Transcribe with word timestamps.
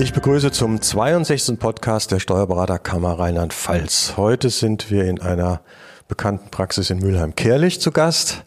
Ich 0.00 0.12
begrüße 0.12 0.52
zum 0.52 0.80
62. 0.80 1.58
Podcast 1.58 2.12
der 2.12 2.20
Steuerberaterkammer 2.20 3.18
Rheinland-Pfalz. 3.18 4.14
Heute 4.16 4.48
sind 4.48 4.92
wir 4.92 5.06
in 5.06 5.20
einer 5.20 5.60
bekannten 6.06 6.52
Praxis 6.52 6.90
in 6.90 7.00
Mülheim-Kerlich 7.00 7.80
zu 7.80 7.90
Gast 7.90 8.44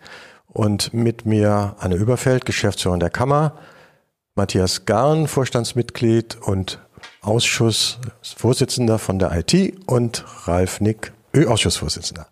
und 0.48 0.94
mit 0.94 1.26
mir 1.26 1.76
Anne 1.78 1.96
Überfeld, 1.96 2.46
Geschäftsführerin 2.46 3.02
der 3.02 3.10
Kammer, 3.10 3.58
Matthias 4.34 4.86
Garn, 4.86 5.28
Vorstandsmitglied 5.28 6.38
und 6.42 6.80
Ausschussvorsitzender 7.20 8.98
von 8.98 9.20
der 9.20 9.34
IT 9.34 9.74
und 9.88 10.24
Ralf 10.46 10.80
Nick, 10.80 11.12
Ö-Ausschussvorsitzender. 11.36 12.28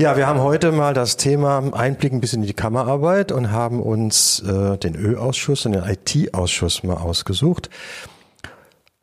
Ja, 0.00 0.16
wir 0.16 0.26
haben 0.26 0.40
heute 0.40 0.72
mal 0.72 0.94
das 0.94 1.16
Thema 1.16 1.62
Einblick 1.72 2.12
ein 2.12 2.20
bisschen 2.20 2.42
in 2.42 2.48
die 2.48 2.54
Kammerarbeit 2.54 3.30
und 3.30 3.52
haben 3.52 3.80
uns 3.80 4.40
äh, 4.40 4.76
den 4.78 4.96
Ö-Ausschuss 4.96 5.64
und 5.64 5.72
den 5.72 5.84
IT-Ausschuss 5.84 6.82
mal 6.82 6.96
ausgesucht. 6.96 7.70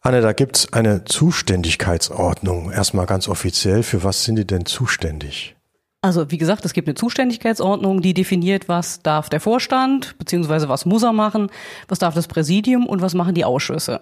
Anne, 0.06 0.20
da 0.20 0.34
gibt's 0.34 0.74
eine 0.74 1.06
Zuständigkeitsordnung. 1.06 2.72
Erstmal 2.72 3.06
ganz 3.06 3.30
offiziell. 3.30 3.84
Für 3.84 4.04
was 4.04 4.26
sind 4.26 4.36
die 4.36 4.46
denn 4.46 4.66
zuständig? 4.66 5.56
Also 6.02 6.30
wie 6.30 6.38
gesagt, 6.38 6.66
es 6.66 6.74
gibt 6.74 6.90
eine 6.90 6.96
Zuständigkeitsordnung, 6.96 8.02
die 8.02 8.14
definiert, 8.14 8.68
was 8.68 9.02
darf 9.02 9.30
der 9.30 9.40
Vorstand, 9.40 10.18
beziehungsweise 10.18 10.68
was 10.68 10.86
muss 10.86 11.04
er 11.04 11.14
machen, 11.14 11.50
was 11.88 12.00
darf 12.00 12.14
das 12.16 12.28
Präsidium 12.28 12.86
und 12.86 13.02
was 13.02 13.14
machen 13.14 13.34
die 13.34 13.46
Ausschüsse. 13.46 14.02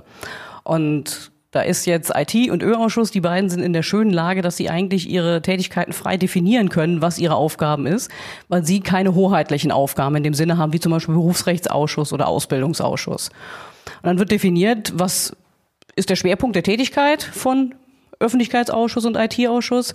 Und 0.63 1.31
da 1.51 1.61
ist 1.61 1.85
jetzt 1.85 2.11
IT 2.15 2.49
und 2.49 2.63
Ö-Ausschuss, 2.63 3.11
die 3.11 3.21
beiden 3.21 3.51
sind 3.51 3.61
in 3.61 3.73
der 3.73 3.83
schönen 3.83 4.11
Lage, 4.11 4.41
dass 4.41 4.57
sie 4.57 4.71
eigentlich 4.71 5.07
ihre 5.07 5.43
Tätigkeiten 5.43 5.93
frei 5.93 6.17
definieren 6.17 6.70
können, 6.70 7.04
was 7.04 7.20
ihre 7.20 7.35
Aufgaben 7.35 7.85
ist, 7.85 8.09
weil 8.48 8.65
sie 8.65 8.79
keine 8.79 9.13
hoheitlichen 9.13 9.71
Aufgaben 9.71 10.15
in 10.15 10.23
dem 10.23 10.33
Sinne 10.33 10.57
haben, 10.57 10.73
wie 10.73 10.79
zum 10.79 10.93
Beispiel 10.93 11.13
Berufsrechtsausschuss 11.13 12.11
oder 12.11 12.27
Ausbildungsausschuss. 12.27 13.29
Und 14.01 14.07
dann 14.07 14.17
wird 14.17 14.31
definiert, 14.31 14.93
was 14.95 15.35
ist 15.95 16.09
der 16.09 16.15
Schwerpunkt 16.15 16.55
der 16.55 16.63
Tätigkeit 16.63 17.23
von 17.23 17.75
Öffentlichkeitsausschuss 18.20 19.05
und 19.05 19.15
IT-Ausschuss. 19.15 19.93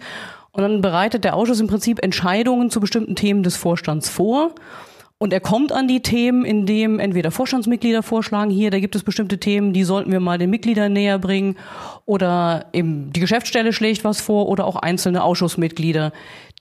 Und 0.52 0.62
dann 0.62 0.80
bereitet 0.80 1.24
der 1.24 1.34
Ausschuss 1.34 1.60
im 1.60 1.66
Prinzip 1.66 2.02
Entscheidungen 2.02 2.70
zu 2.70 2.80
bestimmten 2.80 3.14
Themen 3.14 3.42
des 3.42 3.56
Vorstands 3.56 4.08
vor. 4.08 4.54
Und 5.18 5.32
er 5.32 5.40
kommt 5.40 5.72
an 5.72 5.88
die 5.88 6.02
Themen, 6.02 6.44
indem 6.44 6.98
entweder 6.98 7.30
Vorstandsmitglieder 7.30 8.02
vorschlagen, 8.02 8.50
hier, 8.50 8.70
da 8.70 8.80
gibt 8.80 8.94
es 8.96 9.02
bestimmte 9.02 9.38
Themen, 9.38 9.72
die 9.72 9.84
sollten 9.84 10.12
wir 10.12 10.20
mal 10.20 10.36
den 10.36 10.50
Mitgliedern 10.50 10.92
näher 10.92 11.18
bringen, 11.18 11.56
oder 12.04 12.66
eben 12.74 13.12
die 13.14 13.20
Geschäftsstelle 13.20 13.72
schlägt 13.72 14.04
was 14.04 14.20
vor, 14.20 14.46
oder 14.48 14.66
auch 14.66 14.76
einzelne 14.76 15.24
Ausschussmitglieder, 15.24 16.12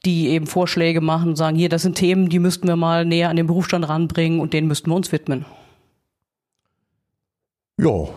die 0.05 0.29
eben 0.29 0.47
Vorschläge 0.47 1.01
machen 1.01 1.29
und 1.29 1.35
sagen, 1.35 1.57
hier, 1.57 1.67
das 1.67 1.81
sind 1.81 1.95
Themen, 1.95 2.29
die 2.29 2.39
müssten 2.39 2.67
wir 2.67 2.77
mal 2.77 3.03
näher 3.03 3.29
an 3.29 3.35
den 3.35 3.47
Berufsstand 3.47 3.89
ranbringen 3.89 4.39
und 4.39 4.53
denen 4.53 4.69
müssten 4.69 4.89
wir 4.89 4.95
uns 4.95 5.11
widmen. 5.11 5.45
Ja, 7.77 8.07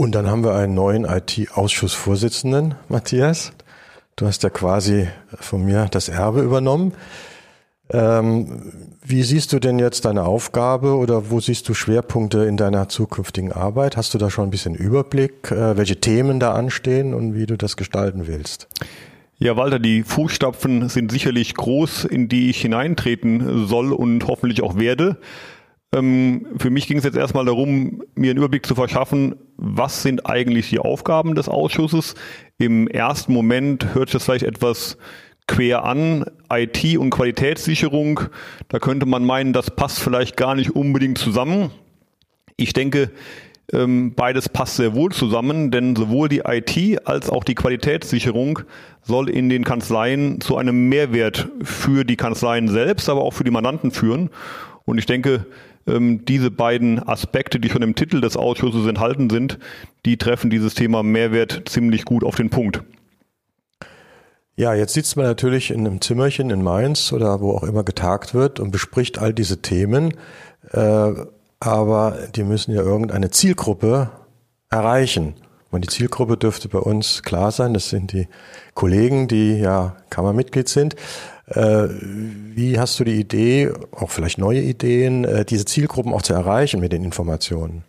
und 0.00 0.12
dann 0.12 0.30
haben 0.30 0.42
wir 0.44 0.54
einen 0.54 0.72
neuen 0.72 1.04
IT-Ausschussvorsitzenden, 1.04 2.74
Matthias. 2.88 3.52
Du 4.16 4.26
hast 4.26 4.42
ja 4.42 4.48
quasi 4.48 5.08
von 5.38 5.62
mir 5.62 5.88
das 5.90 6.08
Erbe 6.08 6.40
übernommen. 6.40 6.94
Ähm, 7.90 8.72
wie 9.04 9.22
siehst 9.22 9.52
du 9.52 9.58
denn 9.58 9.78
jetzt 9.78 10.06
deine 10.06 10.24
Aufgabe 10.24 10.96
oder 10.96 11.30
wo 11.30 11.38
siehst 11.38 11.68
du 11.68 11.74
Schwerpunkte 11.74 12.44
in 12.44 12.56
deiner 12.56 12.88
zukünftigen 12.88 13.52
Arbeit? 13.52 13.98
Hast 13.98 14.14
du 14.14 14.18
da 14.18 14.30
schon 14.30 14.48
ein 14.48 14.50
bisschen 14.50 14.74
Überblick, 14.74 15.50
äh, 15.50 15.76
welche 15.76 16.00
Themen 16.00 16.40
da 16.40 16.54
anstehen 16.54 17.12
und 17.12 17.34
wie 17.34 17.44
du 17.44 17.58
das 17.58 17.76
gestalten 17.76 18.26
willst? 18.26 18.68
Ja, 19.38 19.58
Walter, 19.58 19.78
die 19.78 20.02
Fußstapfen 20.02 20.88
sind 20.88 21.12
sicherlich 21.12 21.54
groß, 21.54 22.06
in 22.06 22.28
die 22.30 22.48
ich 22.48 22.62
hineintreten 22.62 23.66
soll 23.66 23.92
und 23.92 24.26
hoffentlich 24.26 24.62
auch 24.62 24.78
werde. 24.78 25.18
Ähm, 25.92 26.46
für 26.58 26.70
mich 26.70 26.86
ging 26.86 26.98
es 26.98 27.04
jetzt 27.04 27.16
erstmal 27.16 27.44
darum, 27.44 28.02
mir 28.14 28.30
einen 28.30 28.38
Überblick 28.38 28.64
zu 28.64 28.74
verschaffen, 28.74 29.34
was 29.56 30.02
sind 30.02 30.26
eigentlich 30.26 30.70
die 30.70 30.78
Aufgaben 30.78 31.34
des 31.34 31.48
Ausschusses. 31.48 32.14
Im 32.58 32.86
ersten 32.86 33.32
Moment 33.32 33.94
hört 33.94 34.08
sich 34.08 34.14
das 34.14 34.24
vielleicht 34.24 34.44
etwas 34.44 34.98
quer 35.48 35.84
an, 35.84 36.24
IT 36.52 36.96
und 36.96 37.10
Qualitätssicherung. 37.10 38.20
Da 38.68 38.78
könnte 38.78 39.04
man 39.04 39.24
meinen, 39.24 39.52
das 39.52 39.72
passt 39.72 39.98
vielleicht 39.98 40.36
gar 40.36 40.54
nicht 40.54 40.70
unbedingt 40.70 41.18
zusammen. 41.18 41.72
Ich 42.56 42.72
denke, 42.72 43.10
ähm, 43.72 44.14
beides 44.14 44.48
passt 44.48 44.76
sehr 44.76 44.94
wohl 44.94 45.10
zusammen, 45.10 45.72
denn 45.72 45.96
sowohl 45.96 46.28
die 46.28 46.42
IT 46.46 47.06
als 47.06 47.30
auch 47.30 47.42
die 47.42 47.56
Qualitätssicherung 47.56 48.60
soll 49.02 49.28
in 49.28 49.48
den 49.48 49.64
Kanzleien 49.64 50.40
zu 50.40 50.56
einem 50.56 50.88
Mehrwert 50.88 51.48
für 51.62 52.04
die 52.04 52.16
Kanzleien 52.16 52.68
selbst, 52.68 53.08
aber 53.08 53.22
auch 53.22 53.32
für 53.32 53.44
die 53.44 53.50
Mandanten 53.50 53.90
führen. 53.90 54.30
Und 54.84 54.98
ich 54.98 55.06
denke, 55.06 55.46
ähm, 55.86 56.24
diese 56.24 56.50
beiden 56.50 57.06
Aspekte, 57.06 57.60
die 57.60 57.70
schon 57.70 57.82
im 57.82 57.94
Titel 57.94 58.20
des 58.20 58.36
Ausschusses 58.36 58.86
enthalten 58.86 59.30
sind, 59.30 59.58
die 60.04 60.16
treffen 60.16 60.50
dieses 60.50 60.74
Thema 60.74 61.02
Mehrwert 61.02 61.68
ziemlich 61.68 62.04
gut 62.04 62.24
auf 62.24 62.36
den 62.36 62.50
Punkt. 62.50 62.82
Ja, 64.56 64.74
jetzt 64.74 64.92
sitzt 64.92 65.16
man 65.16 65.24
natürlich 65.24 65.70
in 65.70 65.86
einem 65.86 66.00
Zimmerchen 66.00 66.50
in 66.50 66.62
Mainz 66.62 67.12
oder 67.12 67.40
wo 67.40 67.52
auch 67.52 67.62
immer 67.62 67.82
getagt 67.82 68.34
wird 68.34 68.60
und 68.60 68.70
bespricht 68.70 69.18
all 69.18 69.32
diese 69.32 69.62
Themen, 69.62 70.14
äh, 70.72 71.12
aber 71.60 72.18
die 72.34 72.44
müssen 72.44 72.74
ja 72.74 72.82
irgendeine 72.82 73.30
Zielgruppe 73.30 74.10
erreichen. 74.68 75.34
Und 75.70 75.84
die 75.84 75.88
Zielgruppe 75.88 76.36
dürfte 76.36 76.68
bei 76.68 76.78
uns 76.78 77.22
klar 77.22 77.52
sein, 77.52 77.74
das 77.74 77.90
sind 77.90 78.12
die 78.12 78.28
Kollegen, 78.74 79.28
die 79.28 79.58
ja 79.58 79.96
Kammermitglied 80.10 80.68
sind. 80.68 80.96
Äh, 81.50 81.88
wie 81.90 82.78
hast 82.78 82.98
du 83.00 83.04
die 83.04 83.18
Idee, 83.18 83.72
auch 83.92 84.10
vielleicht 84.10 84.38
neue 84.38 84.60
Ideen, 84.60 85.24
äh, 85.24 85.44
diese 85.44 85.64
Zielgruppen 85.64 86.12
auch 86.12 86.22
zu 86.22 86.32
erreichen 86.32 86.80
mit 86.80 86.92
den 86.92 87.04
Informationen? 87.04 87.84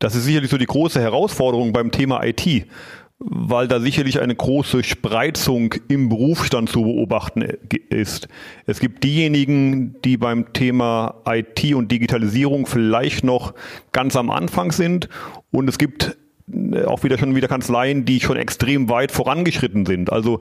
Das 0.00 0.16
ist 0.16 0.24
sicherlich 0.24 0.50
so 0.50 0.58
die 0.58 0.66
große 0.66 1.00
Herausforderung 1.00 1.72
beim 1.72 1.92
Thema 1.92 2.24
IT, 2.24 2.66
weil 3.20 3.68
da 3.68 3.78
sicherlich 3.78 4.20
eine 4.20 4.34
große 4.34 4.82
Spreizung 4.82 5.74
im 5.86 6.08
Berufsstand 6.08 6.68
zu 6.68 6.82
beobachten 6.82 7.42
ist. 7.88 8.26
Es 8.66 8.80
gibt 8.80 9.04
diejenigen, 9.04 9.94
die 10.02 10.16
beim 10.16 10.52
Thema 10.52 11.22
IT 11.24 11.72
und 11.74 11.92
Digitalisierung 11.92 12.66
vielleicht 12.66 13.22
noch 13.22 13.54
ganz 13.92 14.16
am 14.16 14.30
Anfang 14.30 14.72
sind 14.72 15.08
und 15.52 15.68
es 15.68 15.78
gibt 15.78 16.16
äh, 16.52 16.84
auch 16.84 17.04
wieder 17.04 17.16
schon 17.16 17.36
wieder 17.36 17.46
Kanzleien, 17.46 18.04
die 18.04 18.18
schon 18.18 18.36
extrem 18.36 18.88
weit 18.88 19.12
vorangeschritten 19.12 19.86
sind. 19.86 20.12
Also 20.12 20.40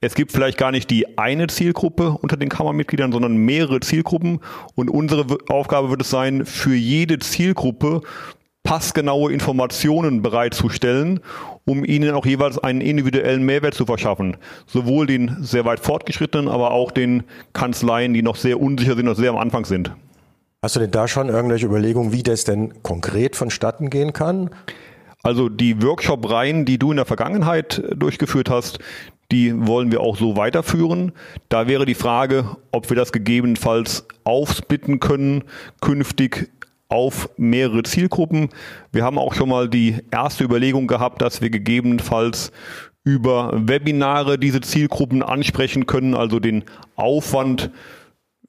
es 0.00 0.14
gibt 0.14 0.32
vielleicht 0.32 0.56
gar 0.56 0.70
nicht 0.70 0.88
die 0.90 1.18
eine 1.18 1.46
Zielgruppe 1.48 2.16
unter 2.22 2.38
den 2.38 2.48
Kammermitgliedern, 2.48 3.12
sondern 3.12 3.36
mehrere 3.36 3.80
Zielgruppen. 3.80 4.40
Und 4.74 4.88
unsere 4.88 5.26
Aufgabe 5.48 5.90
wird 5.90 6.00
es 6.00 6.10
sein, 6.10 6.46
für 6.46 6.74
jede 6.74 7.18
Zielgruppe 7.18 8.00
passgenaue 8.62 9.32
Informationen 9.32 10.22
bereitzustellen, 10.22 11.20
um 11.66 11.84
ihnen 11.84 12.12
auch 12.12 12.24
jeweils 12.24 12.58
einen 12.58 12.80
individuellen 12.80 13.42
Mehrwert 13.42 13.74
zu 13.74 13.84
verschaffen. 13.84 14.36
Sowohl 14.66 15.06
den 15.06 15.36
sehr 15.40 15.66
weit 15.66 15.80
fortgeschrittenen, 15.80 16.48
aber 16.48 16.70
auch 16.70 16.90
den 16.90 17.24
Kanzleien, 17.52 18.14
die 18.14 18.22
noch 18.22 18.36
sehr 18.36 18.60
unsicher 18.60 18.96
sind 18.96 19.08
und 19.08 19.16
sehr 19.16 19.30
am 19.30 19.38
Anfang 19.38 19.66
sind. 19.66 19.92
Hast 20.62 20.76
du 20.76 20.80
denn 20.80 20.90
da 20.90 21.08
schon 21.08 21.28
irgendwelche 21.28 21.66
Überlegungen, 21.66 22.12
wie 22.12 22.22
das 22.22 22.44
denn 22.44 22.82
konkret 22.82 23.36
vonstatten 23.36 23.90
gehen 23.90 24.12
kann? 24.12 24.50
Also 25.22 25.48
die 25.50 25.82
Workshop-Reihen, 25.82 26.64
die 26.64 26.78
du 26.78 26.90
in 26.90 26.96
der 26.96 27.06
Vergangenheit 27.06 27.82
durchgeführt 27.94 28.48
hast, 28.48 28.78
die 29.30 29.66
wollen 29.66 29.92
wir 29.92 30.00
auch 30.00 30.16
so 30.16 30.36
weiterführen. 30.36 31.12
Da 31.48 31.68
wäre 31.68 31.86
die 31.86 31.94
Frage, 31.94 32.56
ob 32.72 32.88
wir 32.90 32.96
das 32.96 33.12
gegebenenfalls 33.12 34.06
aufsplitten 34.24 35.00
können, 35.00 35.44
künftig 35.80 36.50
auf 36.88 37.30
mehrere 37.36 37.84
Zielgruppen. 37.84 38.48
Wir 38.92 39.04
haben 39.04 39.18
auch 39.18 39.34
schon 39.34 39.48
mal 39.48 39.68
die 39.68 39.96
erste 40.10 40.44
Überlegung 40.44 40.86
gehabt, 40.86 41.22
dass 41.22 41.40
wir 41.40 41.50
gegebenenfalls 41.50 42.50
über 43.04 43.52
Webinare 43.54 44.38
diese 44.38 44.60
Zielgruppen 44.60 45.22
ansprechen 45.22 45.86
können, 45.86 46.14
also 46.14 46.40
den 46.40 46.64
Aufwand 46.96 47.70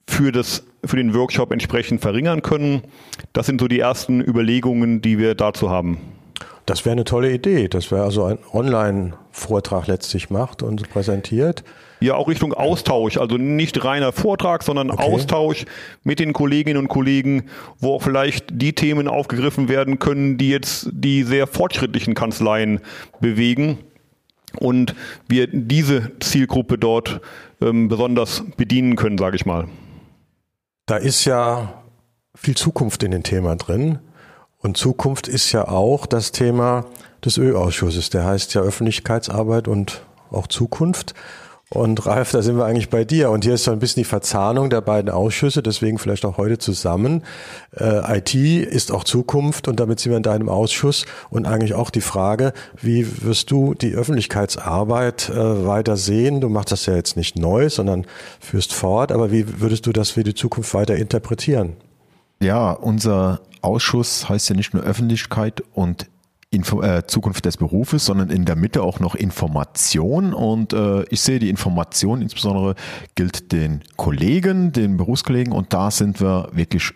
für 0.07 0.31
das 0.31 0.65
für 0.83 0.97
den 0.97 1.13
Workshop 1.13 1.51
entsprechend 1.51 2.01
verringern 2.01 2.41
können. 2.41 2.81
Das 3.33 3.45
sind 3.45 3.61
so 3.61 3.67
die 3.67 3.79
ersten 3.79 4.19
Überlegungen, 4.19 5.01
die 5.01 5.19
wir 5.19 5.35
dazu 5.35 5.69
haben. 5.69 5.99
Das 6.71 6.85
wäre 6.85 6.93
eine 6.93 7.03
tolle 7.03 7.33
Idee, 7.33 7.67
dass 7.67 7.91
wir 7.91 7.97
also 7.97 8.23
einen 8.23 8.39
Online-Vortrag 8.53 9.87
letztlich 9.87 10.29
macht 10.29 10.63
und 10.63 10.89
präsentiert. 10.89 11.65
Ja, 11.99 12.15
auch 12.15 12.29
Richtung 12.29 12.53
Austausch, 12.53 13.17
also 13.17 13.35
nicht 13.35 13.83
reiner 13.83 14.13
Vortrag, 14.13 14.63
sondern 14.63 14.89
okay. 14.89 15.03
Austausch 15.03 15.65
mit 16.05 16.19
den 16.19 16.31
Kolleginnen 16.31 16.79
und 16.79 16.87
Kollegen, 16.87 17.49
wo 17.79 17.95
auch 17.95 18.01
vielleicht 18.01 18.45
die 18.53 18.71
Themen 18.71 19.09
aufgegriffen 19.09 19.67
werden 19.67 19.99
können, 19.99 20.37
die 20.37 20.47
jetzt 20.49 20.87
die 20.93 21.23
sehr 21.23 21.45
fortschrittlichen 21.45 22.13
Kanzleien 22.13 22.79
bewegen 23.19 23.79
und 24.57 24.95
wir 25.27 25.47
diese 25.51 26.17
Zielgruppe 26.21 26.77
dort 26.77 27.19
ähm, 27.59 27.89
besonders 27.89 28.45
bedienen 28.55 28.95
können, 28.95 29.17
sage 29.17 29.35
ich 29.35 29.45
mal. 29.45 29.67
Da 30.85 30.95
ist 30.95 31.25
ja 31.25 31.83
viel 32.33 32.55
Zukunft 32.55 33.03
in 33.03 33.11
dem 33.11 33.23
Thema 33.23 33.57
drin. 33.57 33.99
Und 34.61 34.77
Zukunft 34.77 35.27
ist 35.27 35.51
ja 35.51 35.67
auch 35.67 36.05
das 36.05 36.31
Thema 36.31 36.85
des 37.25 37.37
Ö-Ausschusses. 37.37 38.09
Der 38.09 38.25
heißt 38.25 38.53
ja 38.53 38.61
Öffentlichkeitsarbeit 38.61 39.67
und 39.67 40.03
auch 40.31 40.47
Zukunft. 40.47 41.13
Und 41.73 42.05
Ralf, 42.05 42.31
da 42.31 42.41
sind 42.41 42.57
wir 42.57 42.65
eigentlich 42.65 42.89
bei 42.89 43.05
dir. 43.05 43.29
Und 43.29 43.45
hier 43.45 43.53
ist 43.53 43.63
so 43.63 43.71
ein 43.71 43.79
bisschen 43.79 44.01
die 44.01 44.09
Verzahnung 44.09 44.69
der 44.69 44.81
beiden 44.81 45.09
Ausschüsse, 45.09 45.63
deswegen 45.63 45.99
vielleicht 45.99 46.25
auch 46.25 46.37
heute 46.37 46.57
zusammen. 46.57 47.23
Äh, 47.73 48.17
IT 48.17 48.35
ist 48.35 48.91
auch 48.91 49.05
Zukunft 49.05 49.69
und 49.69 49.79
damit 49.79 50.01
sind 50.01 50.11
wir 50.11 50.17
in 50.17 50.23
deinem 50.23 50.49
Ausschuss. 50.49 51.05
Und 51.29 51.47
eigentlich 51.47 51.73
auch 51.73 51.89
die 51.89 52.01
Frage, 52.01 52.51
wie 52.81 53.23
wirst 53.23 53.51
du 53.51 53.73
die 53.73 53.93
Öffentlichkeitsarbeit 53.93 55.29
äh, 55.29 55.65
weiter 55.65 55.95
sehen? 55.95 56.41
Du 56.41 56.49
machst 56.49 56.73
das 56.73 56.87
ja 56.87 56.95
jetzt 56.95 57.15
nicht 57.15 57.37
neu, 57.37 57.69
sondern 57.69 58.05
führst 58.41 58.73
fort. 58.73 59.13
Aber 59.13 59.31
wie 59.31 59.61
würdest 59.61 59.85
du 59.85 59.93
das 59.93 60.09
für 60.09 60.23
die 60.23 60.35
Zukunft 60.35 60.73
weiter 60.73 60.97
interpretieren? 60.97 61.77
Ja, 62.41 62.71
unser 62.71 63.39
Ausschuss 63.61 64.29
heißt 64.29 64.49
ja 64.49 64.55
nicht 64.55 64.73
nur 64.73 64.83
Öffentlichkeit 64.83 65.63
und 65.73 66.07
Info 66.53 66.81
äh, 66.81 67.07
Zukunft 67.07 67.45
des 67.45 67.55
Berufes, 67.55 68.05
sondern 68.05 68.29
in 68.29 68.43
der 68.43 68.57
Mitte 68.57 68.83
auch 68.83 68.99
noch 68.99 69.15
Information. 69.15 70.33
Und 70.33 70.73
äh, 70.73 71.03
ich 71.03 71.21
sehe 71.21 71.39
die 71.39 71.49
Information 71.49 72.21
insbesondere 72.21 72.75
gilt 73.15 73.53
den 73.53 73.81
Kollegen, 73.95 74.73
den 74.73 74.97
Berufskollegen. 74.97 75.53
Und 75.53 75.71
da 75.71 75.91
sind 75.91 76.19
wir 76.19 76.49
wirklich, 76.51 76.91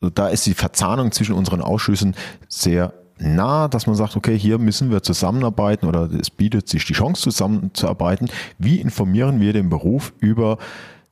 da 0.00 0.28
ist 0.28 0.44
die 0.44 0.52
Verzahnung 0.52 1.12
zwischen 1.12 1.34
unseren 1.34 1.62
Ausschüssen 1.62 2.14
sehr 2.48 2.92
nah, 3.18 3.68
dass 3.68 3.86
man 3.86 3.96
sagt, 3.96 4.16
okay, 4.16 4.38
hier 4.38 4.58
müssen 4.58 4.90
wir 4.90 5.02
zusammenarbeiten 5.02 5.86
oder 5.86 6.10
es 6.12 6.28
bietet 6.28 6.68
sich 6.68 6.84
die 6.84 6.92
Chance 6.92 7.22
zusammenzuarbeiten. 7.22 8.28
Wie 8.58 8.80
informieren 8.80 9.40
wir 9.40 9.54
den 9.54 9.70
Beruf 9.70 10.12
über 10.20 10.58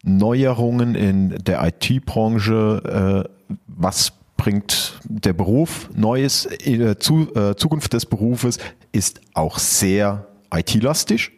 Neuerungen 0.03 0.95
in 0.95 1.31
der 1.43 1.67
IT-Branche? 1.67 3.25
Äh, 3.25 3.55
was 3.67 4.13
bringt 4.39 4.99
der 5.05 5.35
Beruf 5.35 5.91
Neues, 5.95 6.47
äh, 6.47 6.99
zu, 6.99 7.35
äh, 7.35 7.55
Zukunft 7.57 7.93
des 7.93 8.07
Berufes 8.07 8.57
ist 8.93 9.21
auch 9.35 9.59
sehr 9.59 10.27
IT-lastig. 10.55 11.33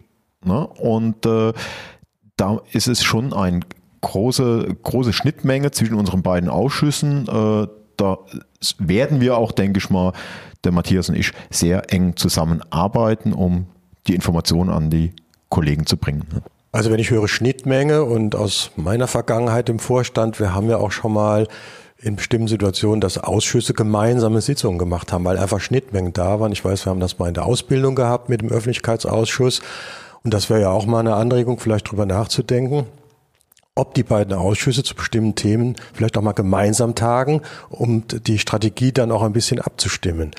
Ne? 0.44 0.64
Und 0.66 1.26
äh, 1.26 1.52
da 2.36 2.60
ist 2.70 2.86
es 2.86 3.02
schon 3.02 3.32
eine 3.32 3.60
große, 4.02 4.76
große 4.82 5.12
Schnittmenge 5.12 5.72
zwischen 5.72 5.94
unseren 5.94 6.22
beiden 6.22 6.48
Ausschüssen. 6.48 7.26
Äh, 7.26 7.66
da 7.96 8.18
werden 8.78 9.20
wir 9.20 9.36
auch, 9.36 9.50
denke 9.50 9.78
ich 9.78 9.90
mal, 9.90 10.12
der 10.62 10.72
Matthias 10.72 11.08
und 11.08 11.16
ich 11.16 11.32
sehr 11.50 11.92
eng 11.92 12.16
zusammenarbeiten, 12.16 13.32
um 13.32 13.66
die 14.06 14.14
Informationen 14.14 14.70
an 14.70 14.90
die 14.90 15.12
Kollegen 15.48 15.86
zu 15.86 15.96
bringen. 15.96 16.26
Ne? 16.32 16.42
Also 16.72 16.90
wenn 16.90 17.00
ich 17.00 17.10
höre 17.10 17.26
Schnittmenge 17.26 18.04
und 18.04 18.36
aus 18.36 18.70
meiner 18.76 19.08
Vergangenheit 19.08 19.68
im 19.68 19.80
Vorstand, 19.80 20.38
wir 20.38 20.54
haben 20.54 20.70
ja 20.70 20.76
auch 20.76 20.92
schon 20.92 21.12
mal 21.12 21.48
in 22.02 22.16
bestimmten 22.16 22.48
Situationen, 22.48 23.00
dass 23.00 23.18
Ausschüsse 23.18 23.74
gemeinsame 23.74 24.40
Sitzungen 24.40 24.78
gemacht 24.78 25.12
haben, 25.12 25.24
weil 25.24 25.38
einfach 25.38 25.60
Schnittmengen 25.60 26.12
da 26.12 26.40
waren. 26.40 26.52
Ich 26.52 26.64
weiß, 26.64 26.86
wir 26.86 26.90
haben 26.90 27.00
das 27.00 27.18
mal 27.18 27.28
in 27.28 27.34
der 27.34 27.44
Ausbildung 27.44 27.94
gehabt 27.94 28.28
mit 28.28 28.40
dem 28.40 28.50
Öffentlichkeitsausschuss. 28.50 29.60
Und 30.22 30.34
das 30.34 30.50
wäre 30.50 30.62
ja 30.62 30.70
auch 30.70 30.86
mal 30.86 31.00
eine 31.00 31.14
Anregung, 31.14 31.58
vielleicht 31.58 31.90
drüber 31.90 32.06
nachzudenken, 32.06 32.86
ob 33.74 33.94
die 33.94 34.02
beiden 34.02 34.34
Ausschüsse 34.34 34.82
zu 34.82 34.94
bestimmten 34.94 35.34
Themen 35.34 35.76
vielleicht 35.92 36.16
auch 36.16 36.22
mal 36.22 36.32
gemeinsam 36.32 36.94
tagen, 36.94 37.42
um 37.68 38.04
die 38.08 38.38
Strategie 38.38 38.92
dann 38.92 39.12
auch 39.12 39.22
ein 39.22 39.32
bisschen 39.32 39.60
abzustimmen. 39.60 40.32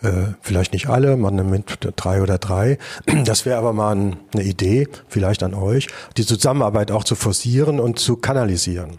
Äh, 0.00 0.34
vielleicht 0.40 0.72
nicht 0.72 0.88
alle, 0.88 1.16
man 1.16 1.34
nimmt 1.34 1.78
drei 1.96 2.22
oder 2.22 2.38
drei. 2.38 2.78
Das 3.24 3.44
wäre 3.44 3.58
aber 3.58 3.72
mal 3.72 3.92
eine 3.92 4.42
Idee, 4.42 4.88
vielleicht 5.08 5.42
an 5.42 5.54
euch, 5.54 5.88
die 6.16 6.26
Zusammenarbeit 6.26 6.90
auch 6.92 7.04
zu 7.04 7.16
forcieren 7.16 7.80
und 7.80 7.98
zu 7.98 8.16
kanalisieren. 8.16 8.98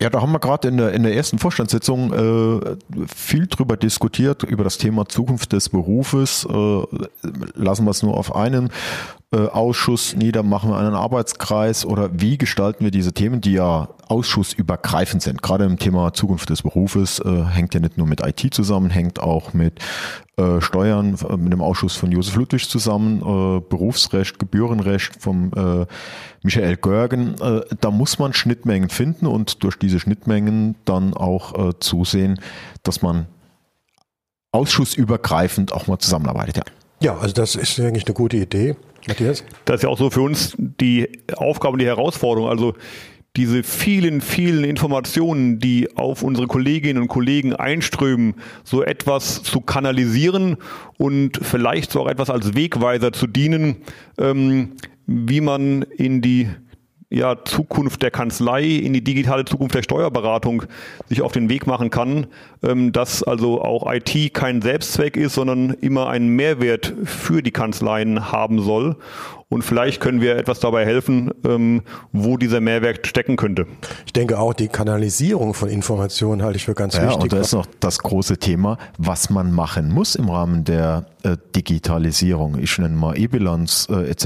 Ja, 0.00 0.10
da 0.10 0.20
haben 0.20 0.32
wir 0.32 0.38
gerade 0.38 0.68
in 0.68 0.76
der, 0.76 0.92
in 0.92 1.02
der 1.02 1.14
ersten 1.14 1.38
Vorstandssitzung 1.38 2.12
äh, 2.12 2.76
viel 3.14 3.46
drüber 3.46 3.76
diskutiert, 3.76 4.42
über 4.42 4.64
das 4.64 4.78
Thema 4.78 5.08
Zukunft 5.08 5.52
des 5.52 5.68
Berufes. 5.68 6.44
Äh, 6.44 6.82
lassen 7.54 7.84
wir 7.84 7.90
es 7.90 8.02
nur 8.02 8.16
auf 8.16 8.34
einem 8.34 8.68
äh, 9.32 9.46
Ausschuss 9.46 10.16
nieder, 10.16 10.42
machen 10.42 10.70
wir 10.70 10.78
einen 10.78 10.94
Arbeitskreis 10.94 11.86
oder 11.86 12.10
wie 12.12 12.36
gestalten 12.36 12.84
wir 12.84 12.90
diese 12.90 13.12
Themen, 13.12 13.40
die 13.40 13.52
ja 13.52 13.88
ausschussübergreifend 14.08 15.22
sind. 15.22 15.40
Gerade 15.40 15.64
im 15.64 15.78
Thema 15.78 16.12
Zukunft 16.12 16.50
des 16.50 16.62
Berufes 16.62 17.20
äh, 17.20 17.44
hängt 17.44 17.72
ja 17.74 17.80
nicht 17.80 17.96
nur 17.96 18.08
mit 18.08 18.26
IT 18.26 18.52
zusammen, 18.52 18.90
hängt 18.90 19.20
auch 19.20 19.54
mit 19.54 19.78
äh, 20.36 20.60
Steuern, 20.60 21.16
äh, 21.28 21.36
mit 21.36 21.52
dem 21.52 21.62
Ausschuss 21.62 21.94
von 21.94 22.10
Josef 22.10 22.34
Ludwig 22.34 22.68
zusammen, 22.68 23.20
äh, 23.20 23.60
Berufsrecht, 23.60 24.40
Gebührenrecht 24.40 25.22
vom 25.22 25.52
äh, 25.54 25.86
Michael 26.42 26.76
Görgen. 26.76 27.40
Äh, 27.40 27.60
da 27.80 27.92
muss 27.92 28.18
man 28.18 28.32
Schnittmengen 28.32 28.88
finden 28.90 29.28
und 29.28 29.62
durch 29.62 29.78
diese 29.78 30.00
Schnittmengen 30.00 30.74
dann 30.84 31.14
auch 31.14 31.68
äh, 31.68 31.78
zusehen, 31.78 32.40
dass 32.82 33.00
man 33.00 33.26
ausschussübergreifend 34.50 35.72
auch 35.72 35.86
mal 35.86 36.00
zusammenarbeitet. 36.00 36.56
Ja. 36.56 36.64
Ja, 37.02 37.16
also 37.16 37.32
das 37.32 37.54
ist 37.54 37.80
eigentlich 37.80 38.04
eine 38.06 38.14
gute 38.14 38.36
Idee. 38.36 38.76
Matthias? 39.08 39.44
Das 39.64 39.76
ist 39.76 39.82
ja 39.82 39.88
auch 39.88 39.98
so 39.98 40.10
für 40.10 40.22
uns 40.22 40.56
die 40.58 41.08
Aufgabe, 41.36 41.78
die 41.78 41.86
Herausforderung. 41.86 42.48
Also 42.48 42.74
diese 43.36 43.62
vielen, 43.62 44.20
vielen 44.20 44.64
Informationen, 44.64 45.58
die 45.60 45.96
auf 45.96 46.22
unsere 46.22 46.48
Kolleginnen 46.48 47.02
und 47.02 47.08
Kollegen 47.08 47.54
einströmen, 47.54 48.34
so 48.64 48.82
etwas 48.82 49.42
zu 49.42 49.60
kanalisieren 49.60 50.56
und 50.98 51.38
vielleicht 51.40 51.92
so 51.92 52.00
auch 52.00 52.08
etwas 52.08 52.28
als 52.28 52.54
Wegweiser 52.54 53.12
zu 53.12 53.26
dienen, 53.26 53.76
ähm, 54.18 54.72
wie 55.06 55.40
man 55.40 55.82
in 55.82 56.22
die 56.22 56.48
ja, 57.10 57.44
Zukunft 57.44 58.02
der 58.02 58.12
Kanzlei, 58.12 58.62
in 58.62 58.92
die 58.92 59.02
digitale 59.02 59.44
Zukunft 59.44 59.74
der 59.74 59.82
Steuerberatung 59.82 60.62
sich 61.08 61.22
auf 61.22 61.32
den 61.32 61.48
Weg 61.48 61.66
machen 61.66 61.90
kann, 61.90 62.28
ähm, 62.62 62.92
dass 62.92 63.24
also 63.24 63.62
auch 63.62 63.92
IT 63.92 64.32
kein 64.32 64.62
Selbstzweck 64.62 65.16
ist, 65.16 65.34
sondern 65.34 65.70
immer 65.70 66.08
einen 66.08 66.28
Mehrwert 66.28 66.94
für 67.04 67.42
die 67.42 67.50
Kanzleien 67.50 68.30
haben 68.30 68.62
soll 68.62 68.96
und 69.50 69.62
vielleicht 69.62 70.00
können 70.00 70.20
wir 70.20 70.36
etwas 70.36 70.60
dabei 70.60 70.86
helfen, 70.86 71.32
ähm, 71.44 71.82
wo 72.12 72.36
dieser 72.36 72.60
Mehrwert 72.60 73.06
stecken 73.06 73.36
könnte. 73.36 73.66
Ich 74.06 74.12
denke 74.12 74.38
auch, 74.38 74.54
die 74.54 74.68
Kanalisierung 74.68 75.54
von 75.54 75.68
Informationen 75.68 76.42
halte 76.42 76.56
ich 76.56 76.64
für 76.64 76.74
ganz 76.74 76.94
ja, 76.94 77.08
wichtig. 77.08 77.24
Und 77.24 77.32
da 77.32 77.40
ist 77.40 77.52
noch 77.52 77.66
das 77.80 77.98
große 77.98 78.38
Thema, 78.38 78.78
was 78.96 79.28
man 79.28 79.50
machen 79.52 79.90
muss 79.90 80.14
im 80.14 80.30
Rahmen 80.30 80.62
der 80.62 81.06
äh, 81.24 81.36
Digitalisierung. 81.56 82.58
Ich 82.58 82.78
nenne 82.78 82.94
mal 82.94 83.18
E-Bilanz 83.18 83.88
äh, 83.90 84.08
etc. 84.08 84.24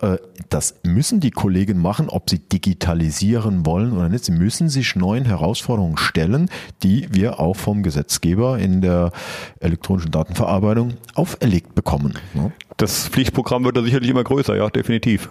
Äh, 0.00 0.16
das 0.48 0.76
müssen 0.84 1.18
die 1.18 1.32
Kollegen 1.32 1.82
machen, 1.82 2.08
ob 2.08 2.30
sie 2.30 2.38
digitalisieren 2.38 3.66
wollen 3.66 3.92
oder 3.92 4.08
nicht. 4.08 4.24
Sie 4.24 4.32
müssen 4.32 4.68
sich 4.68 4.94
neuen 4.94 5.24
Herausforderungen 5.24 5.96
stellen, 5.96 6.50
die 6.84 7.08
wir 7.10 7.40
auch 7.40 7.56
vom 7.56 7.82
Gesetzgeber 7.82 8.60
in 8.60 8.80
der 8.80 9.10
elektronischen 9.58 10.12
Datenverarbeitung 10.12 10.94
auferlegt 11.16 11.74
bekommen. 11.74 12.14
Ja. 12.34 12.52
Das 12.76 13.08
Pflichtprogramm 13.08 13.64
wird 13.64 13.76
da 13.76 13.82
sicherlich 13.82 14.10
immer 14.10 14.24
größer, 14.24 14.56
ja, 14.56 14.68
definitiv. 14.68 15.30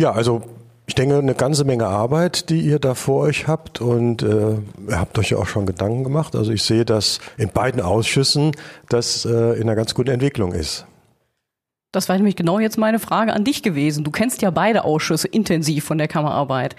Ja, 0.00 0.12
also 0.12 0.42
ich 0.86 0.94
denke, 0.94 1.18
eine 1.18 1.34
ganze 1.34 1.64
Menge 1.64 1.86
Arbeit, 1.86 2.48
die 2.48 2.60
ihr 2.60 2.78
da 2.78 2.94
vor 2.94 3.20
euch 3.22 3.46
habt 3.46 3.80
und 3.80 4.22
äh, 4.22 4.56
ihr 4.88 4.98
habt 4.98 5.18
euch 5.18 5.30
ja 5.30 5.38
auch 5.38 5.46
schon 5.46 5.66
Gedanken 5.66 6.02
gemacht. 6.02 6.34
Also 6.34 6.50
ich 6.50 6.62
sehe, 6.62 6.84
dass 6.84 7.20
in 7.36 7.50
beiden 7.50 7.82
Ausschüssen 7.82 8.52
das 8.88 9.26
äh, 9.26 9.54
in 9.56 9.62
einer 9.62 9.76
ganz 9.76 9.94
guten 9.94 10.10
Entwicklung 10.10 10.52
ist. 10.52 10.86
Das 11.92 12.08
war 12.08 12.16
nämlich 12.16 12.36
genau 12.36 12.58
jetzt 12.58 12.78
meine 12.78 12.98
Frage 12.98 13.32
an 13.32 13.44
dich 13.44 13.62
gewesen. 13.62 14.04
Du 14.04 14.10
kennst 14.10 14.40
ja 14.42 14.50
beide 14.50 14.84
Ausschüsse 14.84 15.28
intensiv 15.28 15.84
von 15.84 15.98
der 15.98 16.08
Kammerarbeit. 16.08 16.76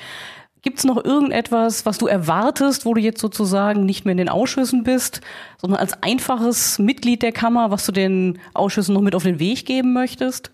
Gibt 0.62 0.80
es 0.80 0.84
noch 0.84 1.04
irgendetwas, 1.04 1.86
was 1.86 1.98
du 1.98 2.08
erwartest, 2.08 2.86
wo 2.86 2.94
du 2.94 3.00
jetzt 3.00 3.22
sozusagen 3.22 3.86
nicht 3.86 4.04
mehr 4.04 4.12
in 4.12 4.18
den 4.18 4.30
Ausschüssen 4.30 4.84
bist, 4.84 5.22
sondern 5.58 5.80
als 5.80 6.04
einfaches 6.04 6.80
Mitglied 6.80 7.22
der 7.22 7.32
Kammer, 7.32 7.72
was 7.72 7.86
du 7.86 7.94
den 7.94 8.40
Ausschüssen 8.54 8.94
noch 8.94 9.02
mit 9.02 9.16
auf 9.16 9.24
den 9.24 9.40
Weg 9.40 9.66
geben 9.66 9.94
möchtest? 9.94 10.52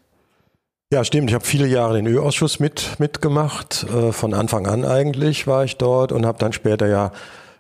Ja, 0.93 1.03
stimmt. 1.03 1.29
Ich 1.29 1.33
habe 1.33 1.43
viele 1.43 1.65
Jahre 1.65 1.95
den 1.95 2.05
Ö-Ausschuss 2.05 2.59
mit, 2.59 2.99
mitgemacht. 2.99 3.87
Äh, 3.89 4.11
von 4.11 4.35
Anfang 4.35 4.67
an 4.67 4.85
eigentlich 4.85 5.47
war 5.47 5.63
ich 5.63 5.77
dort 5.77 6.11
und 6.11 6.25
habe 6.27 6.37
dann 6.37 6.53
später 6.53 6.87
ja 6.87 7.11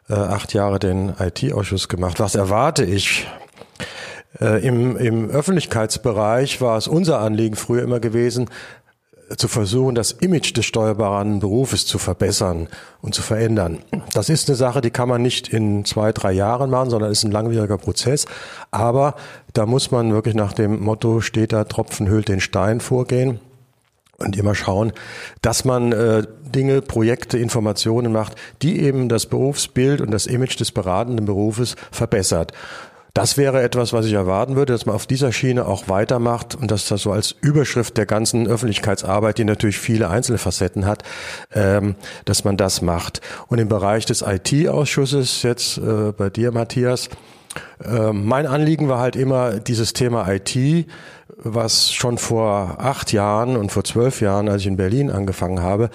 äh, 0.07 0.13
acht 0.13 0.53
Jahre 0.53 0.77
den 0.77 1.15
IT-Ausschuss 1.19 1.89
gemacht. 1.89 2.19
Was 2.19 2.35
erwarte 2.35 2.85
ich? 2.85 3.25
Äh, 4.39 4.65
Im, 4.65 4.95
Im 4.97 5.29
Öffentlichkeitsbereich 5.29 6.61
war 6.61 6.77
es 6.77 6.87
unser 6.87 7.19
Anliegen 7.19 7.55
früher 7.55 7.81
immer 7.81 7.99
gewesen, 7.99 8.49
zu 9.37 9.47
versuchen, 9.47 9.95
das 9.95 10.11
Image 10.11 10.55
des 10.55 10.65
steuerberatenden 10.65 11.39
Berufes 11.39 11.85
zu 11.85 11.97
verbessern 11.97 12.67
und 13.01 13.15
zu 13.15 13.21
verändern. 13.21 13.79
Das 14.13 14.29
ist 14.29 14.49
eine 14.49 14.55
Sache, 14.55 14.81
die 14.81 14.91
kann 14.91 15.09
man 15.09 15.21
nicht 15.21 15.47
in 15.47 15.85
zwei, 15.85 16.11
drei 16.11 16.31
Jahren 16.31 16.69
machen, 16.69 16.89
sondern 16.89 17.11
ist 17.11 17.23
ein 17.23 17.31
langwieriger 17.31 17.77
Prozess. 17.77 18.25
Aber 18.71 19.15
da 19.53 19.65
muss 19.65 19.91
man 19.91 20.13
wirklich 20.13 20.35
nach 20.35 20.53
dem 20.53 20.81
Motto, 20.81 21.21
steht 21.21 21.53
da 21.53 21.63
Tropfen 21.63 22.07
hüllt 22.07 22.27
den 22.27 22.39
Stein 22.39 22.79
vorgehen 22.79 23.39
und 24.17 24.37
immer 24.37 24.55
schauen, 24.55 24.93
dass 25.41 25.65
man 25.65 25.91
äh, 25.91 26.23
Dinge, 26.43 26.81
Projekte, 26.81 27.37
Informationen 27.37 28.11
macht, 28.11 28.35
die 28.61 28.81
eben 28.81 29.09
das 29.09 29.25
Berufsbild 29.25 30.01
und 30.01 30.11
das 30.11 30.25
Image 30.25 30.59
des 30.59 30.71
beratenden 30.71 31.25
Berufes 31.25 31.75
verbessert. 31.91 32.53
Das 33.15 33.37
wäre 33.37 33.63
etwas, 33.63 33.93
was 33.93 34.05
ich 34.07 34.11
erwarten 34.11 34.57
würde, 34.57 34.73
dass 34.73 34.85
man 34.85 34.93
auf 34.93 35.07
dieser 35.07 35.31
Schiene 35.31 35.65
auch 35.67 35.87
weitermacht 35.87 36.53
und 36.53 36.69
dass 36.69 36.89
das 36.89 37.01
so 37.01 37.13
als 37.13 37.33
Überschrift 37.39 37.95
der 37.95 38.05
ganzen 38.05 38.45
Öffentlichkeitsarbeit, 38.45 39.37
die 39.37 39.45
natürlich 39.45 39.77
viele 39.77 40.09
einzelne 40.09 40.37
Facetten 40.37 40.85
hat, 40.85 41.03
ähm, 41.53 41.95
dass 42.25 42.43
man 42.43 42.57
das 42.57 42.81
macht. 42.81 43.21
Und 43.47 43.59
im 43.59 43.69
Bereich 43.69 44.05
des 44.05 44.21
IT-Ausschusses, 44.21 45.43
jetzt 45.43 45.77
äh, 45.77 46.11
bei 46.11 46.29
dir, 46.29 46.51
Matthias, 46.51 47.07
äh, 47.81 48.11
mein 48.11 48.47
Anliegen 48.47 48.89
war 48.89 48.99
halt 48.99 49.15
immer 49.15 49.61
dieses 49.61 49.93
Thema 49.93 50.29
IT 50.29 50.85
was 51.37 51.91
schon 51.93 52.17
vor 52.17 52.77
acht 52.79 53.11
Jahren 53.11 53.57
und 53.57 53.71
vor 53.71 53.83
zwölf 53.83 54.21
Jahren, 54.21 54.49
als 54.49 54.61
ich 54.61 54.67
in 54.67 54.77
Berlin 54.77 55.11
angefangen 55.11 55.61
habe, 55.61 55.89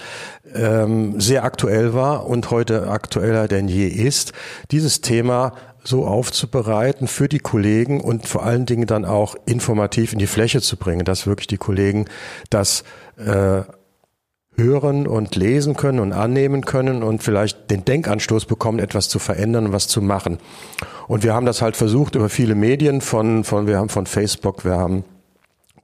ähm, 0.55 1.21
sehr 1.21 1.45
aktuell 1.45 1.95
war 1.95 2.27
und 2.27 2.51
heute 2.51 2.89
aktueller 2.89 3.49
denn 3.49 3.69
je 3.69 3.87
ist. 3.87 4.33
Dieses 4.71 5.01
Thema 5.01 5.53
so 5.83 6.07
aufzubereiten 6.07 7.09
für 7.09 7.29
die 7.29 7.39
Kollegen 7.39 8.01
und 8.01 8.29
vor 8.29 8.45
allen 8.45 8.67
Dingen 8.67 8.87
dann 8.87 9.05
auch 9.05 9.35
informativ 9.47 10.13
in 10.13 10.19
die 10.19 10.27
Fläche 10.27 10.61
zu 10.61 10.77
bringen, 10.77 11.05
dass 11.05 11.27
wirklich 11.27 11.47
die 11.47 11.57
Kollegen 11.57 12.05
das 12.51 12.85
äh, 13.17 13.63
hören 14.57 15.07
und 15.07 15.37
lesen 15.37 15.75
können 15.75 16.01
und 16.01 16.13
annehmen 16.13 16.65
können 16.65 17.03
und 17.03 17.23
vielleicht 17.23 17.71
den 17.71 17.85
Denkanstoß 17.85 18.45
bekommen, 18.45 18.79
etwas 18.79 19.09
zu 19.09 19.19
verändern 19.19 19.67
und 19.67 19.73
was 19.73 19.89
zu 19.89 20.03
machen. 20.03 20.39
Und 21.09 21.23
wir 21.23 21.33
haben 21.33 21.47
das 21.47 21.63
halt 21.63 21.77
versucht 21.77 22.15
über 22.15 22.29
viele 22.29 22.55
Medien 22.55 23.01
von, 23.01 23.45
von 23.45 23.67
wir 23.67 23.79
haben 23.79 23.89
von 23.89 24.07
Facebook, 24.07 24.65
wir 24.65 24.77
haben 24.77 25.05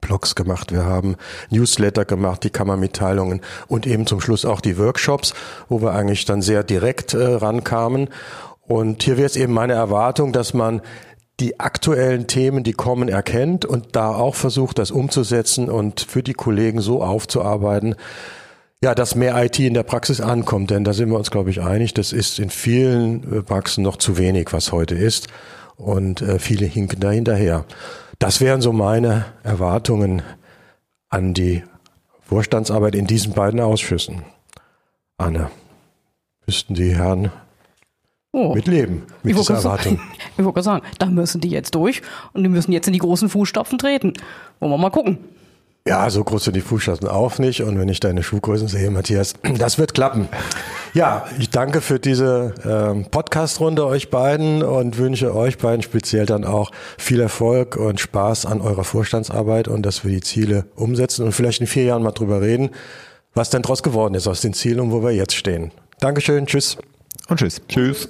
Blogs 0.07 0.35
gemacht, 0.35 0.71
wir 0.71 0.85
haben 0.85 1.17
Newsletter 1.49 2.05
gemacht, 2.05 2.43
die 2.45 2.49
Kammermitteilungen 2.49 3.41
und 3.67 3.85
eben 3.85 4.07
zum 4.07 4.21
Schluss 4.21 4.45
auch 4.45 4.61
die 4.61 4.77
Workshops, 4.77 5.33
wo 5.67 5.81
wir 5.81 5.91
eigentlich 5.91 6.23
dann 6.23 6.41
sehr 6.41 6.63
direkt 6.63 7.13
äh, 7.13 7.23
rankamen. 7.23 8.07
Und 8.61 9.03
hier 9.03 9.17
wäre 9.17 9.25
es 9.25 9.35
eben 9.35 9.51
meine 9.51 9.73
Erwartung, 9.73 10.31
dass 10.31 10.53
man 10.53 10.81
die 11.41 11.59
aktuellen 11.59 12.27
Themen, 12.27 12.63
die 12.63 12.71
kommen, 12.71 13.09
erkennt 13.09 13.65
und 13.65 13.97
da 13.97 14.15
auch 14.15 14.35
versucht, 14.35 14.79
das 14.79 14.91
umzusetzen 14.91 15.69
und 15.69 15.99
für 15.99 16.23
die 16.23 16.33
Kollegen 16.33 16.79
so 16.79 17.03
aufzuarbeiten, 17.03 17.95
ja, 18.81 18.95
dass 18.95 19.13
mehr 19.13 19.35
IT 19.43 19.59
in 19.59 19.73
der 19.73 19.83
Praxis 19.83 20.21
ankommt, 20.21 20.71
denn 20.71 20.85
da 20.85 20.93
sind 20.93 21.09
wir 21.09 21.17
uns, 21.17 21.31
glaube 21.31 21.49
ich, 21.49 21.61
einig, 21.61 21.93
das 21.93 22.13
ist 22.13 22.39
in 22.39 22.49
vielen 22.49 23.39
äh, 23.39 23.41
Praxen 23.43 23.83
noch 23.83 23.97
zu 23.97 24.17
wenig, 24.17 24.53
was 24.53 24.71
heute 24.71 24.95
ist 24.95 25.27
und 25.77 26.21
äh, 26.21 26.39
viele 26.39 26.65
hinken 26.65 26.99
da 26.99 27.11
hinterher. 27.11 27.65
Das 28.19 28.41
wären 28.41 28.61
so 28.61 28.73
meine 28.73 29.25
Erwartungen 29.43 30.23
an 31.09 31.33
die 31.33 31.63
Vorstandsarbeit 32.21 32.95
in 32.95 33.07
diesen 33.07 33.33
beiden 33.33 33.61
Ausschüssen. 33.61 34.23
Anne, 35.17 35.49
müssten 36.45 36.73
die 36.73 36.95
Herren 36.95 37.31
oh. 38.31 38.53
mitleben 38.53 39.03
mit 39.23 39.37
dieser 39.37 39.55
Erwartung. 39.55 39.97
Sagen, 39.97 40.11
ich 40.37 40.43
wollte 40.43 40.63
sagen, 40.63 40.85
da 40.99 41.05
müssen 41.05 41.41
die 41.41 41.49
jetzt 41.49 41.75
durch 41.75 42.01
und 42.33 42.43
die 42.43 42.49
müssen 42.49 42.71
jetzt 42.71 42.87
in 42.87 42.93
die 42.93 42.99
großen 42.99 43.29
Fußstapfen 43.29 43.77
treten. 43.77 44.13
Wollen 44.59 44.71
wir 44.71 44.77
mal 44.77 44.89
gucken. 44.89 45.19
Ja, 45.87 46.09
so 46.09 46.21
groß 46.21 46.43
sind 46.43 46.55
die 46.55 46.61
Fußstapfen 46.61 47.07
auch 47.07 47.39
nicht. 47.39 47.61
Und 47.61 47.79
wenn 47.79 47.87
ich 47.87 48.01
deine 48.01 48.21
Schuhgrößen 48.21 48.67
sehe, 48.67 48.91
Matthias, 48.91 49.35
das 49.57 49.77
wird 49.77 49.93
klappen. 49.93 50.27
Ja, 50.93 51.25
ich 51.39 51.49
danke 51.49 51.79
für 51.79 51.97
diese 51.97 52.53
ähm, 52.65 53.05
Podcast-Runde 53.09 53.85
euch 53.85 54.09
beiden 54.09 54.63
und 54.63 54.97
wünsche 54.97 55.33
euch 55.33 55.57
beiden 55.57 55.81
speziell 55.81 56.25
dann 56.25 56.43
auch 56.43 56.71
viel 56.97 57.21
Erfolg 57.21 57.77
und 57.77 58.01
Spaß 58.01 58.45
an 58.45 58.59
eurer 58.59 58.83
Vorstandsarbeit 58.83 59.69
und 59.69 59.83
dass 59.83 60.03
wir 60.03 60.11
die 60.11 60.21
Ziele 60.21 60.65
umsetzen 60.75 61.23
und 61.23 61.31
vielleicht 61.31 61.61
in 61.61 61.67
vier 61.67 61.83
Jahren 61.83 62.03
mal 62.03 62.11
drüber 62.11 62.41
reden, 62.41 62.71
was 63.33 63.49
denn 63.49 63.61
draus 63.61 63.81
geworden 63.81 64.13
ist 64.15 64.27
aus 64.27 64.41
den 64.41 64.53
Zielen 64.53 64.81
und 64.81 64.91
wo 64.91 65.03
wir 65.03 65.11
jetzt 65.11 65.35
stehen. 65.35 65.71
Dankeschön, 65.99 66.47
tschüss. 66.47 66.77
Und 67.29 67.39
tschüss. 67.39 67.61
Tschüss. 67.69 68.09